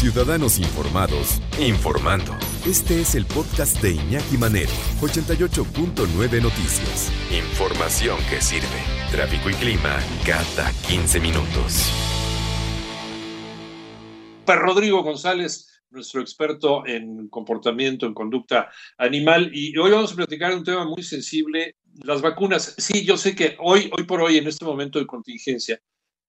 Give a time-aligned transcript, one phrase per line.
[0.00, 2.34] Ciudadanos Informados, informando.
[2.66, 4.70] Este es el podcast de Iñaki Manero,
[5.02, 7.12] 88.9 Noticias.
[7.30, 8.66] Información que sirve.
[9.10, 11.92] Tráfico y clima cada 15 minutos.
[14.46, 20.54] Para Rodrigo González, nuestro experto en comportamiento, en conducta animal, y hoy vamos a platicar
[20.54, 22.74] un tema muy sensible, las vacunas.
[22.78, 25.78] Sí, yo sé que hoy, hoy por hoy, en este momento de contingencia,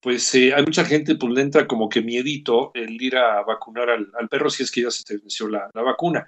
[0.02, 3.90] pues eh, hay mucha gente, pues le entra como que miedito el ir a vacunar
[3.90, 6.28] al, perro si es que ya se te venció la, vacuna.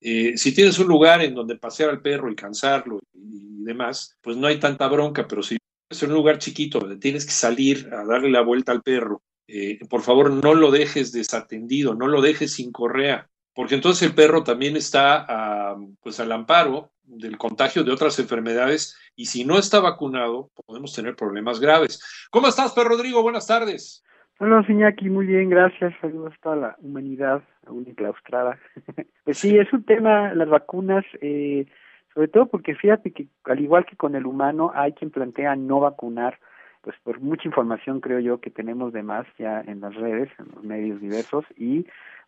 [0.00, 4.36] Eh, si tienes un lugar en donde pasear al perro y cansarlo y, demás, pues
[4.36, 5.56] no hay tanta bronca, pero si
[5.88, 9.78] es un lugar chiquito donde tienes que salir a darle la vuelta al perro, eh,
[9.88, 14.42] por favor no lo dejes desatendido, no lo dejes sin correa, porque entonces el perro
[14.42, 19.80] también está ah, pues al amparo del contagio de otras enfermedades y si no está
[19.80, 22.28] vacunado podemos tener problemas graves.
[22.30, 23.22] ¿Cómo estás, Pedro Rodrigo?
[23.22, 24.04] Buenas tardes.
[24.40, 25.94] Hola, Iñaki, muy bien, gracias.
[26.00, 28.58] Saludos a toda la humanidad aún enclaustrada.
[29.24, 31.66] pues sí, es un tema, las vacunas, eh,
[32.12, 35.78] sobre todo porque fíjate que al igual que con el humano, hay quien plantea no
[35.78, 36.40] vacunar,
[36.82, 40.46] pues por mucha información creo yo que tenemos de más ya en las redes, en
[40.52, 41.86] los medios diversos y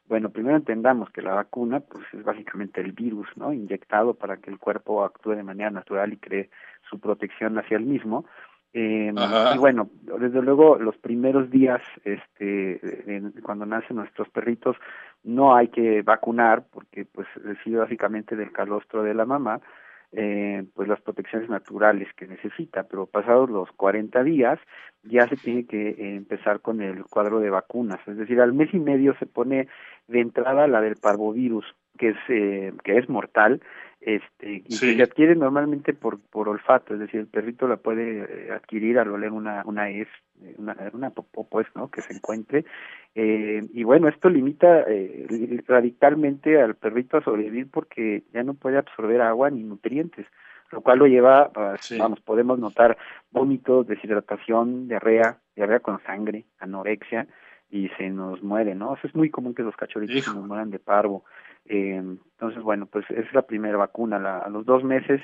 [0.08, 3.52] bueno, primero entendamos que la vacuna pues es básicamente el virus, ¿no?
[3.52, 6.50] Inyectado para que el cuerpo actúe de manera natural y cree
[6.88, 8.24] su protección hacia el mismo.
[8.72, 9.12] Eh,
[9.54, 14.76] y bueno, desde luego los primeros días, este, cuando nacen nuestros perritos,
[15.24, 19.60] no hay que vacunar porque pues recibe básicamente del calostro de la mamá
[20.12, 24.58] eh, pues las protecciones naturales que necesita, pero pasados los 40 días
[25.02, 28.72] ya se tiene que eh, empezar con el cuadro de vacunas, es decir, al mes
[28.72, 29.68] y medio se pone
[30.08, 31.64] de entrada la del parvovirus,
[31.98, 33.60] que es eh, que es mortal,
[34.00, 38.52] este y se adquiere normalmente por por olfato, es decir, el perrito la puede eh,
[38.52, 40.08] adquirir al oler una una es
[40.58, 41.90] una, una popó pues, ¿no?
[41.90, 42.64] Que se encuentre.
[43.14, 48.78] Eh, y bueno, esto limita eh, radicalmente al perrito a sobrevivir porque ya no puede
[48.78, 50.26] absorber agua ni nutrientes,
[50.70, 51.50] lo cual lo lleva,
[51.98, 52.98] vamos, podemos notar
[53.30, 57.26] vómitos, deshidratación, diarrea, diarrea con sangre, anorexia
[57.70, 58.94] y se nos muere, ¿no?
[58.94, 61.24] Eso es muy común que los cachorritos se nos mueran de parvo.
[61.64, 64.18] Eh, entonces, bueno, pues es la primera vacuna.
[64.18, 65.20] La, a los dos meses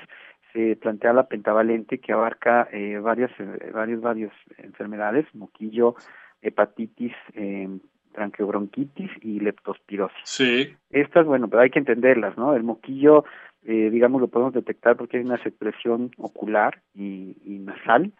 [0.51, 5.95] se plantea la pentavalente que abarca eh, varias, eh, varias, varias enfermedades, moquillo,
[6.41, 7.69] hepatitis, eh,
[8.13, 10.17] tranqueobronquitis y leptospirosis.
[10.23, 10.75] Sí.
[10.91, 12.53] Estas, bueno, pero hay que entenderlas, ¿no?
[12.55, 13.25] El moquillo,
[13.63, 18.11] eh, digamos, lo podemos detectar porque hay una secreción ocular y, y nasal.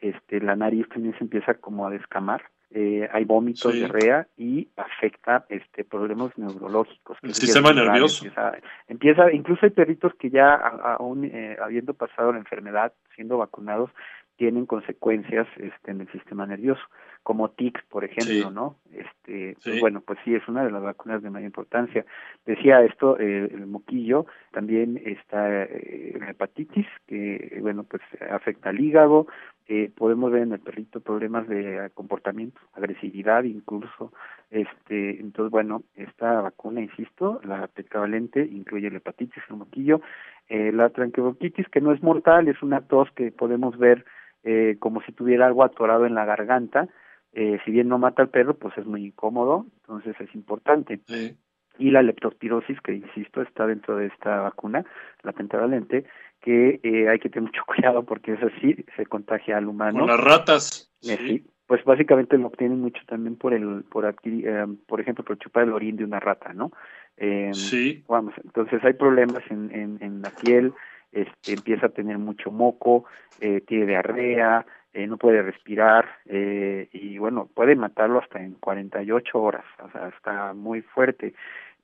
[0.00, 2.42] Este, la nariz también se empieza como a descamar.
[2.70, 7.16] Eh, hay vómitos, diarrea y afecta este problemas neurológicos.
[7.22, 8.26] El sistema nervioso.
[8.86, 13.90] Empieza, incluso hay perritos que ya aún eh, habiendo pasado la enfermedad, siendo vacunados,
[14.38, 16.80] tienen consecuencias este, en el sistema nervioso,
[17.24, 18.76] como tics, por ejemplo, ¿no?
[18.92, 22.06] Este, pues, bueno, pues sí, es una de las vacunas de mayor importancia.
[22.46, 28.78] Decía esto, eh, el moquillo, también está eh, la hepatitis, que, bueno, pues afecta al
[28.78, 29.26] hígado,
[29.68, 34.12] eh, podemos ver en el perrito problemas de comportamiento, agresividad incluso,
[34.50, 40.00] este, entonces, bueno, esta vacuna, insisto, la tetravalente incluye la hepatitis, el moquillo,
[40.48, 44.06] eh, la tranqueobronquitis, que no es mortal, es una tos que podemos ver
[44.44, 46.88] eh, como si tuviera algo atorado en la garganta.
[47.34, 51.00] Eh, si bien no mata al perro, pues es muy incómodo, entonces es importante.
[51.78, 54.84] Y la leptospirosis, que insisto, está dentro de esta vacuna,
[55.22, 56.04] la pentavalente,
[56.40, 60.00] que eh, hay que tener mucho cuidado porque es así, se contagia al humano.
[60.00, 60.92] Con las ratas.
[61.00, 61.44] Sí.
[61.66, 64.48] Pues básicamente lo obtienen mucho también por el, por adquirir,
[64.86, 66.72] por ejemplo, por chupar el orín de una rata, ¿no?
[67.52, 68.04] sí.
[68.08, 70.72] Vamos, entonces hay problemas en, en, en la piel,
[71.12, 73.04] este, empieza a tener mucho moco,
[73.40, 79.38] eh, tiene diarrea, eh, no puede respirar eh, y bueno, puede matarlo hasta en 48
[79.40, 81.34] horas, o sea, está muy fuerte.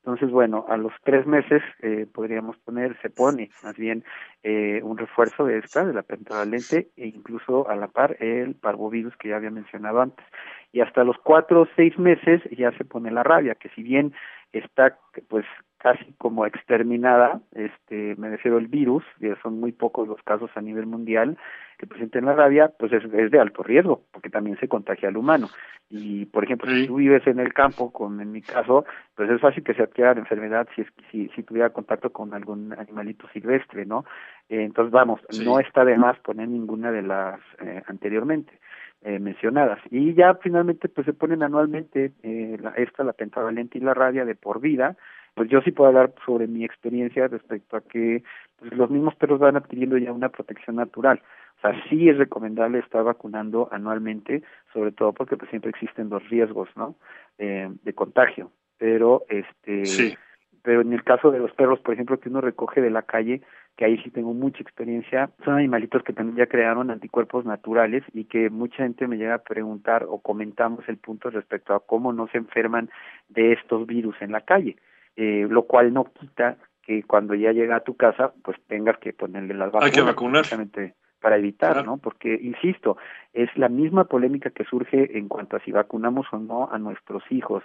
[0.04, 4.04] Entonces, bueno, a los tres meses eh, podríamos poner, se pone más bien
[4.42, 9.16] eh, un refuerzo de esta, de la pentavalente, e incluso a la par el parvovirus
[9.16, 10.26] que ya había mencionado antes.
[10.74, 14.12] Y hasta los cuatro o seis meses ya se pone la rabia, que si bien
[14.52, 14.98] está
[15.28, 15.46] pues
[15.78, 20.60] casi como exterminada, este, me refiero al virus, ya son muy pocos los casos a
[20.60, 21.38] nivel mundial
[21.78, 25.48] que presenten la rabia, pues es, de alto riesgo, porque también se contagia al humano.
[25.90, 28.84] Y, por ejemplo, si tú vives en el campo, como en mi caso,
[29.14, 32.34] pues es fácil que se adquiera la enfermedad si, es, si, si tuviera contacto con
[32.34, 34.04] algún animalito silvestre, ¿no?
[34.48, 38.58] Eh, entonces, vamos, no está de más poner ninguna de las eh, anteriormente.
[39.06, 43.82] Eh, mencionadas y ya finalmente pues se ponen anualmente eh, la, esta la pentavalente y
[43.82, 44.96] la rabia de por vida
[45.34, 48.22] pues yo sí puedo hablar sobre mi experiencia respecto a que
[48.58, 51.20] pues, los mismos perros van adquiriendo ya una protección natural.
[51.58, 54.42] O sea, sí es recomendable estar vacunando anualmente,
[54.72, 56.94] sobre todo porque pues, siempre existen los riesgos, ¿no?
[57.38, 58.50] Eh, de contagio.
[58.78, 60.14] pero este Sí.
[60.62, 63.42] pero en el caso de los perros, por ejemplo, que uno recoge de la calle,
[63.76, 68.24] que ahí sí tengo mucha experiencia, son animalitos que también ya crearon anticuerpos naturales y
[68.24, 72.28] que mucha gente me llega a preguntar o comentamos el punto respecto a cómo no
[72.28, 72.88] se enferman
[73.28, 74.76] de estos virus en la calle,
[75.16, 79.12] eh, lo cual no quita que cuando ya llega a tu casa, pues tengas que
[79.12, 79.86] ponerle las vacunas.
[79.86, 80.42] Hay que vacunar.
[80.42, 81.86] precisamente para evitar, Claro.
[81.92, 81.96] ¿no?
[81.96, 82.98] Porque, insisto,
[83.32, 87.22] es la misma polémica que surge en cuanto a si vacunamos o no a nuestros
[87.30, 87.62] hijos.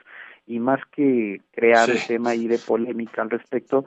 [0.47, 1.91] Y más que crear Sí.
[1.91, 3.83] un tema ahí de polémica al respecto,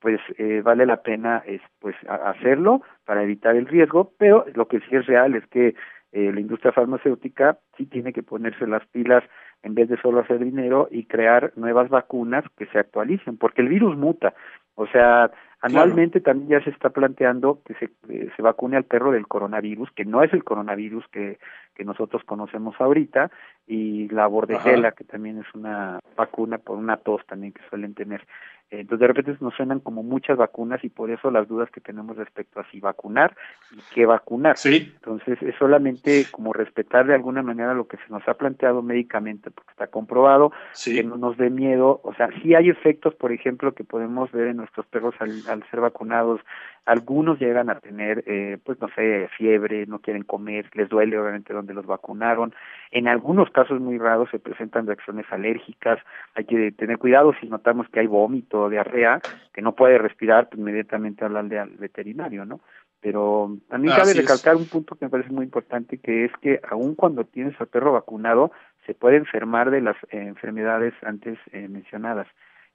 [0.00, 4.80] pues eh, vale la pena es, pues hacerlo para evitar el riesgo, pero lo que
[4.80, 5.74] sí es real es que
[6.12, 9.22] eh, la industria farmacéutica sí tiene que ponerse las pilas
[9.62, 13.68] en vez de solo hacer dinero y crear nuevas vacunas que se actualicen, porque el
[13.68, 14.34] virus muta.
[14.74, 15.30] O sea,
[15.60, 19.90] anualmente también ya se está planteando que se, eh, se vacune al perro del coronavirus,
[19.90, 21.38] que no es el coronavirus que,
[21.74, 23.30] que nosotros conocemos ahorita,
[23.66, 24.96] y la bordetela, Ajá.
[24.96, 28.24] que también es una vacuna por una tos también que suelen tener.
[28.70, 32.16] Entonces, de repente nos suenan como muchas vacunas y por eso las dudas que tenemos
[32.16, 33.34] respecto a si vacunar
[33.72, 34.58] y qué vacunar.
[34.58, 38.82] Sí, Entonces, es solamente como respetar de alguna manera lo que se nos ha planteado
[38.82, 40.96] médicamente, porque está comprobado, sí.
[40.96, 42.00] que no nos dé miedo.
[42.02, 45.64] O sea, sí hay efectos, por ejemplo, que podemos ver en nuestros perros al, al
[45.70, 46.40] ser vacunados.
[46.88, 51.52] Algunos llegan a tener, eh, pues no sé, fiebre, no quieren comer, les duele obviamente
[51.52, 52.54] donde los vacunaron.
[52.90, 55.98] En algunos casos muy raros se presentan reacciones alérgicas.
[56.34, 59.20] Hay que tener cuidado si notamos que hay vómito o diarrea,
[59.52, 62.60] que no puede respirar, pues inmediatamente hablarle al veterinario, ¿no?
[63.02, 64.24] Pero también cabe Así es.
[64.24, 67.66] recalcar un punto que me parece muy importante, que es que aun cuando tienes al
[67.66, 68.50] perro vacunado,
[68.86, 72.28] se puede enfermar de las eh, enfermedades antes eh, mencionadas.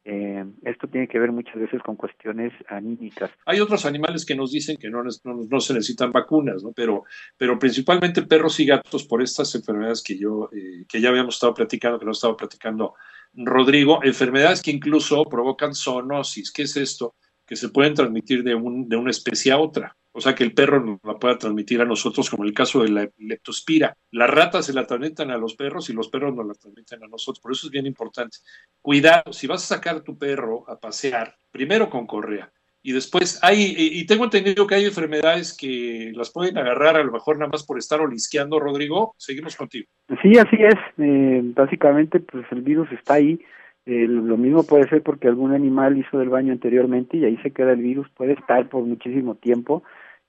[0.06, 3.32] Eh, esto tiene que ver muchas veces con cuestiones anímicas.
[3.46, 6.74] Hay otros animales que nos dicen que no, no, no se necesitan vacunas, ¿no?
[6.74, 7.06] Pero,
[7.38, 11.54] pero principalmente perros y gatos por estas enfermedades que yo, eh, que ya habíamos estado
[11.54, 12.96] platicando, que nos estaba platicando
[13.34, 16.52] Rodrigo, enfermedades que incluso provocan zoonosis.
[16.52, 17.16] ¿Qué es esto?
[17.46, 19.96] Que se pueden transmitir de, un, de una especie a otra.
[20.16, 22.90] O sea, que el perro nos la pueda transmitir a nosotros, como el caso de
[22.90, 23.98] la leptospira.
[24.12, 27.08] Las ratas se la transmiten a los perros y los perros nos la transmiten a
[27.08, 27.42] nosotros.
[27.42, 28.38] Por eso es bien importante.
[28.80, 32.52] Cuidado, si vas a sacar a tu perro a pasear, primero con correa.
[32.84, 37.14] Y después hay, y tengo entendido que hay enfermedades que las pueden agarrar a lo
[37.14, 39.16] mejor nada más por estar olisqueando, Rodrigo.
[39.18, 39.88] Seguimos contigo.
[40.22, 40.76] Sí, así es.
[40.98, 43.40] Eh, básicamente, pues el virus está ahí.
[43.86, 47.52] Eh, lo mismo puede ser porque algún animal hizo del baño anteriormente y ahí se
[47.52, 48.10] queda el virus.
[48.10, 49.84] Puede estar por muchísimo tiempo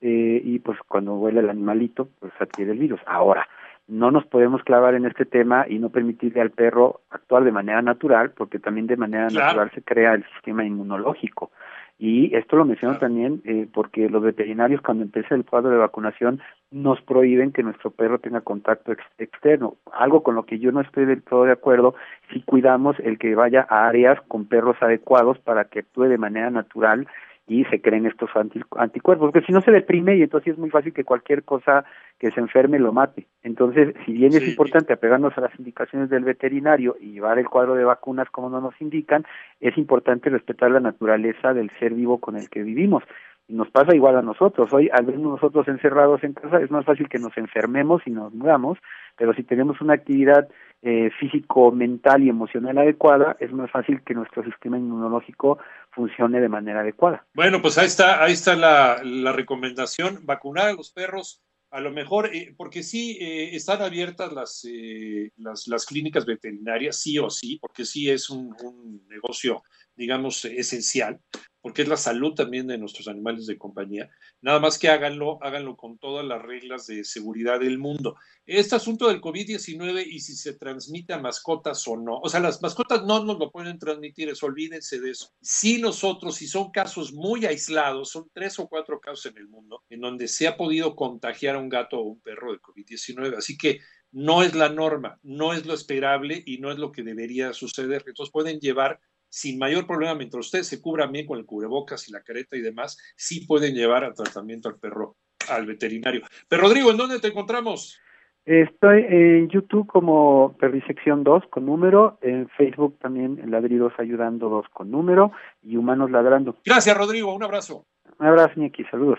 [0.07, 3.01] eh, y pues cuando huele el animalito, pues adquiere el virus.
[3.07, 3.49] Ahora,
[3.89, 7.81] no nos podemos clavar en este tema y no permitirle al perro actuar de manera
[7.83, 9.47] natural, porque también de manera Claro.
[9.47, 11.51] natural se crea el sistema inmunológico.
[11.99, 13.07] Y esto lo menciono Claro.
[13.07, 16.41] también eh, porque los veterinarios cuando empieza el cuadro de vacunación
[16.71, 20.81] nos prohíben que nuestro perro tenga contacto ex- externo, algo con lo que yo no
[20.81, 21.95] estoy del todo de acuerdo
[22.33, 26.51] si cuidamos el que vaya a áreas con perros adecuados para que actúe de manera
[26.51, 27.07] natural
[27.47, 30.71] y se creen estos anti- anticuerpos, porque si no se deprime y entonces es muy
[30.71, 31.85] fácil que cualquier cosa
[32.19, 33.27] que se enferme lo mate.
[33.43, 37.75] Entonces, si bien es importante apegarnos a las indicaciones del veterinario y llevar el cuadro
[37.75, 39.25] de vacunas como no nos indican,
[39.61, 43.03] es importante respetar la naturaleza del ser vivo con el que vivimos.
[43.47, 44.73] Y nos pasa igual a nosotros.
[44.73, 48.33] Hoy, al vernos nosotros encerrados en casa, es más fácil que nos enfermemos y nos
[48.33, 48.79] muramos,
[49.19, 50.49] pero si tenemos una actividad
[50.85, 55.59] eh, físico, mental y emocional adecuada, es más fácil que nuestro sistema inmunológico
[55.91, 57.25] funcione de manera adecuada.
[57.33, 61.91] Bueno, pues ahí está, ahí está la, la recomendación, vacunar a los perros, a lo
[61.91, 67.31] mejor, eh, porque sí eh, están abiertas las, eh, las, las clínicas veterinarias, sí o
[67.31, 69.65] sí, porque sí es un, un negocio,
[69.97, 71.21] digamos, esencial,
[71.61, 74.11] porque es la salud también de nuestros animales de compañía.
[74.43, 78.17] Nada más que háganlo, háganlo con todas las reglas de seguridad del mundo.
[78.45, 82.61] Este asunto del COVID-19 y si se transmite a mascotas o no, o sea, las
[82.61, 85.31] mascotas no nos lo pueden transmitir, eso, olvídense de eso.
[85.41, 89.85] Si nosotros, si son casos muy aislados, son tres o cuatro casos en el mundo
[89.89, 93.57] en donde se ha podido contagiar a un gato o un perro de COVID-19, así
[93.57, 93.81] que
[94.13, 98.05] no es la norma, no es lo esperable y no es lo que debería suceder.
[98.07, 99.01] Entonces pueden llevar
[99.35, 102.61] sin mayor problema, mientras ustedes se cubran bien con el cubrebocas y la careta y
[102.61, 105.17] demás, sí pueden llevar a tratamiento al perro
[105.49, 106.23] al veterinario.
[106.49, 108.01] Pero Rodrigo, ¿en dónde te encontramos?
[108.45, 114.93] Estoy en YouTube como Perrisección 2 con número, en Facebook también Ladridos Ayudando 2 con
[114.93, 116.57] número y Humanos Ladrando.
[116.65, 117.35] Gracias, Rodrigo.
[117.35, 117.87] Un abrazo.
[118.21, 119.19] Un abrazo, Ñequi, saludos.